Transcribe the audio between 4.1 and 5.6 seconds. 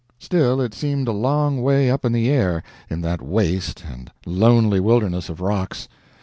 lonely wilderness of